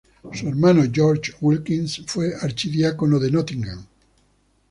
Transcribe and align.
Su 0.33 0.47
hermano 0.49 0.81
George 0.91 1.31
Wilkins 1.41 2.01
fue 2.07 2.33
archidiácono 2.41 3.19
de 3.19 3.29
Nottingham. 3.29 3.85